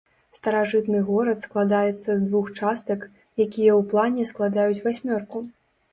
[0.37, 2.99] Старажытны горад складаецца з двух частак,
[3.45, 5.37] якія ў плане складаюць васьмёрку.